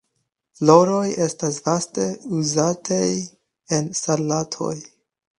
[0.59, 2.05] Floroj estas vaste
[2.37, 3.11] uzataj
[3.77, 4.73] en salatoj.